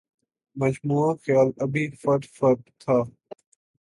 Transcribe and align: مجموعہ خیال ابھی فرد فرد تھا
مجموعہ 0.55 1.09
خیال 1.23 1.49
ابھی 1.63 1.83
فرد 2.01 2.23
فرد 2.37 2.61
تھا 2.81 2.97